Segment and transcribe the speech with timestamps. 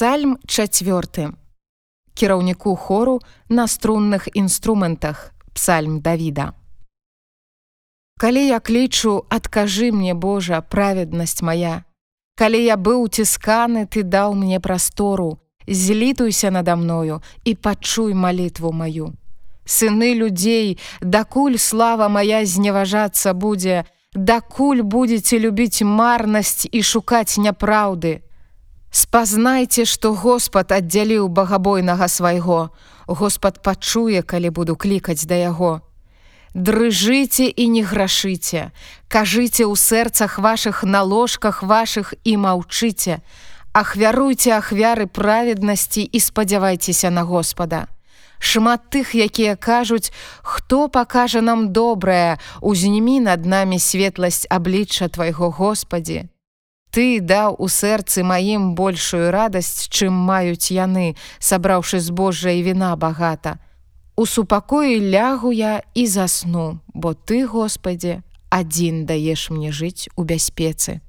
[0.00, 1.28] Псальм чацвёрты.
[2.14, 6.52] Кіраўніку хору на струнных інструментах Псальм Давіда.
[8.16, 11.84] Калі я клічу, адкажы мне Божа, праведнасць моя.
[12.34, 19.12] Калі я быў цісканы, ты даў мне прастору, злітуйся надо мною і пачуй малітву маю.
[19.66, 28.24] Сыны людзей, дакуль слава моя зневажацца будзе, дакуль будзеце любіць марнасць і шукаць няпраўды.
[28.90, 32.70] Спазнайце, што Господ аддзяліў багабойнага свайго.
[33.06, 35.80] Господ пачуе, калі буду клікаць да яго.
[36.54, 38.74] Дрыжыце і не грашыце,
[39.06, 43.22] кажыце ў сэрцах вашых на ложках вашых і маўчыце,
[43.72, 47.86] Ахвяруйце ахвяры праведнасці і спадзявайцеся на Господа.
[48.40, 50.10] Шмат тых, якія кажуць,
[50.42, 56.26] хто пакажа нам добрае, узнімі над намі светласць аблічча твайго Господі.
[56.90, 63.58] Ты даў у сэрцы маім большую радасць, чым маюць яны, сабраўшы збожжа і віна багата.
[64.16, 71.00] У супакоі лягу я і засну, бо ты, Господі, адзін даеш мне жыць у бяспецы.